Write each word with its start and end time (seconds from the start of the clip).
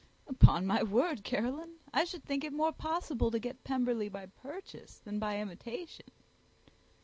"Upon 0.27 0.65
my 0.65 0.81
word, 0.81 1.23
Caroline, 1.23 1.75
I 1.93 2.05
should 2.05 2.23
think 2.23 2.43
it 2.43 2.51
more 2.51 2.71
possible 2.71 3.29
to 3.29 3.37
get 3.37 3.63
Pemberley 3.63 4.09
by 4.09 4.25
purchase 4.25 4.97
than 4.97 5.19
by 5.19 5.39
imitation." 5.39 6.07